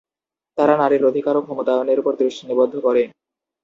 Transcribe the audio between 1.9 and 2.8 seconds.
উপর দৃষ্টি নিবদ্ধ